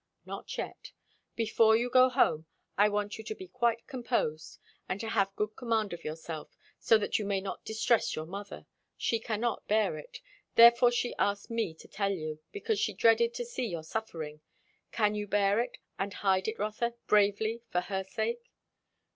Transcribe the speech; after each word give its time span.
"Not 0.25 0.57
yet. 0.57 0.93
Before 1.35 1.77
you 1.77 1.87
go 1.87 2.09
home 2.09 2.47
I 2.75 2.89
want 2.89 3.19
you 3.19 3.23
to 3.25 3.35
be 3.35 3.47
quite 3.47 3.85
composed, 3.85 4.57
and 4.89 4.99
to 4.99 5.09
have 5.09 5.35
good 5.35 5.55
command 5.55 5.93
of 5.93 6.03
yourself, 6.03 6.57
so 6.79 6.97
that 6.97 7.19
you 7.19 7.25
may 7.25 7.39
not 7.39 7.63
distress 7.63 8.15
your 8.15 8.25
mother. 8.25 8.65
She 8.97 9.19
cannot 9.19 9.67
bear 9.67 9.99
it. 9.99 10.17
Therefore 10.55 10.89
she 10.91 11.13
asked 11.19 11.51
me 11.51 11.75
to 11.75 11.87
tell 11.87 12.11
you, 12.13 12.39
because 12.51 12.79
she 12.79 12.93
dreaded 12.95 13.35
to 13.35 13.45
see 13.45 13.67
your 13.67 13.83
suffering. 13.83 14.41
Can 14.91 15.13
you 15.13 15.27
bear 15.27 15.59
it 15.59 15.77
and 15.99 16.11
hide 16.11 16.47
it, 16.47 16.57
Rotha, 16.57 16.95
bravely, 17.05 17.61
for 17.69 17.81
her 17.81 18.03
sake?" 18.03 18.51